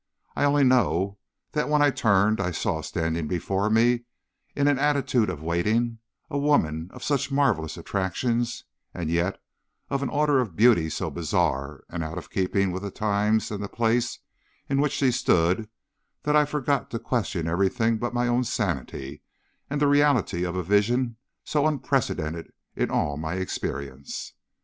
I 0.35 0.45
only 0.45 0.63
know 0.63 1.19
that 1.51 1.69
when 1.69 1.83
I 1.83 1.91
turned, 1.91 2.41
I 2.41 2.49
saw 2.49 2.81
standing 2.81 3.27
before 3.27 3.69
me, 3.69 4.05
in 4.55 4.67
an 4.67 4.79
attitude 4.79 5.29
of 5.29 5.43
waiting, 5.43 5.99
a 6.27 6.39
woman 6.39 6.89
of 6.91 7.03
such 7.03 7.29
marvelous 7.31 7.77
attractions, 7.77 8.63
and 8.95 9.11
yet 9.11 9.39
of 9.91 10.01
an 10.01 10.09
order 10.09 10.39
of 10.39 10.55
beauty 10.55 10.89
so 10.89 11.11
bizarre 11.11 11.83
and 11.87 12.03
out 12.03 12.17
of 12.17 12.31
keeping 12.31 12.71
with 12.71 12.81
the 12.81 12.89
times 12.89 13.51
and 13.51 13.61
the 13.63 13.69
place 13.69 14.17
in 14.67 14.81
which 14.81 14.93
she 14.93 15.11
stood, 15.11 15.69
that 16.23 16.35
I 16.35 16.45
forgot 16.45 16.89
to 16.89 16.97
question 16.97 17.45
everything 17.45 17.99
but 17.99 18.11
my 18.11 18.27
own 18.27 18.43
sanity 18.43 19.21
and 19.69 19.79
the 19.79 19.85
reality 19.85 20.43
of 20.45 20.55
a 20.55 20.63
vision 20.63 21.17
so 21.43 21.67
unprecedented 21.67 22.51
in 22.75 22.89
all 22.89 23.17
my 23.17 23.35
experience. 23.35 24.33